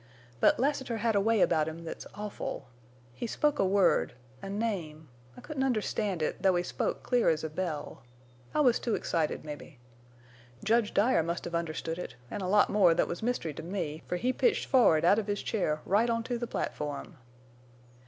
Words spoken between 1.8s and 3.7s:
thet's awful. He spoke a